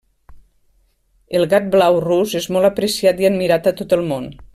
El 1.39 1.45
gat 1.51 1.67
blau 1.75 1.99
rus 2.07 2.33
és 2.41 2.47
molt 2.57 2.71
apreciat 2.71 3.21
i 3.25 3.29
admirat 3.31 3.71
a 3.73 3.79
tot 3.83 3.95
el 3.99 4.03
món. 4.13 4.27